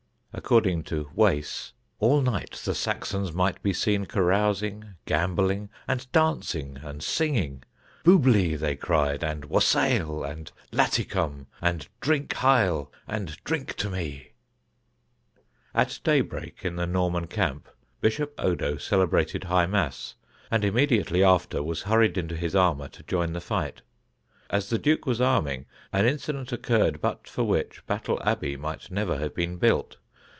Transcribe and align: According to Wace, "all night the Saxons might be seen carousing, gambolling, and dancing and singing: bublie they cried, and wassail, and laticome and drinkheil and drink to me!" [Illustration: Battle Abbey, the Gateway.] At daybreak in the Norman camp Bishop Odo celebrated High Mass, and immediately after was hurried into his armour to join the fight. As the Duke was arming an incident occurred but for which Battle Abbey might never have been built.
According 0.33 0.83
to 0.85 1.09
Wace, 1.13 1.73
"all 1.99 2.21
night 2.21 2.53
the 2.63 2.73
Saxons 2.73 3.33
might 3.33 3.61
be 3.61 3.73
seen 3.73 4.05
carousing, 4.05 4.95
gambolling, 5.05 5.67
and 5.89 6.09
dancing 6.13 6.77
and 6.81 7.03
singing: 7.03 7.63
bublie 8.05 8.57
they 8.57 8.77
cried, 8.77 9.25
and 9.25 9.43
wassail, 9.43 10.23
and 10.23 10.49
laticome 10.71 11.47
and 11.61 11.89
drinkheil 11.99 12.89
and 13.09 13.43
drink 13.43 13.75
to 13.75 13.89
me!" 13.89 14.31
[Illustration: 15.75 15.75
Battle 15.75 15.81
Abbey, 15.81 15.81
the 15.81 15.81
Gateway.] 15.81 15.81
At 15.81 16.03
daybreak 16.45 16.65
in 16.65 16.75
the 16.77 16.87
Norman 16.87 17.27
camp 17.27 17.67
Bishop 17.99 18.33
Odo 18.39 18.77
celebrated 18.77 19.43
High 19.43 19.65
Mass, 19.65 20.15
and 20.49 20.63
immediately 20.63 21.25
after 21.25 21.61
was 21.61 21.81
hurried 21.81 22.17
into 22.17 22.37
his 22.37 22.55
armour 22.55 22.87
to 22.87 23.03
join 23.03 23.33
the 23.33 23.41
fight. 23.41 23.81
As 24.49 24.69
the 24.69 24.79
Duke 24.79 25.05
was 25.05 25.19
arming 25.19 25.65
an 25.91 26.05
incident 26.05 26.53
occurred 26.53 27.01
but 27.01 27.27
for 27.27 27.43
which 27.43 27.85
Battle 27.85 28.17
Abbey 28.23 28.55
might 28.55 28.89
never 28.89 29.17
have 29.17 29.35
been 29.35 29.57
built. 29.57 29.97